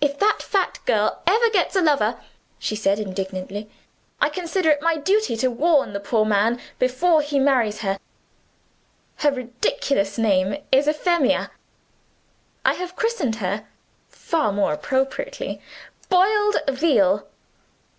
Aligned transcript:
"If 0.00 0.18
that 0.20 0.38
fat 0.40 0.78
girl 0.86 1.20
ever 1.26 1.50
gets 1.50 1.76
a 1.76 1.82
lover," 1.82 2.18
she 2.58 2.74
said 2.74 2.98
indignantly, 2.98 3.70
"I 4.22 4.28
shall 4.28 4.32
consider 4.36 4.70
it 4.70 4.80
my 4.80 4.96
duty 4.96 5.36
to 5.36 5.50
warn 5.50 5.92
the 5.92 6.00
poor 6.00 6.24
man 6.24 6.58
before 6.78 7.20
he 7.20 7.38
marries 7.38 7.80
her. 7.80 7.98
Her 9.16 9.30
ridiculous 9.30 10.16
name 10.16 10.56
is 10.72 10.86
Euphemia. 10.86 11.50
I 12.64 12.72
have 12.72 12.96
christened 12.96 13.36
her 13.36 13.66
(far 14.08 14.50
more 14.50 14.72
appropriately) 14.72 15.60
Boiled 16.08 16.56
Veal. 16.66 17.28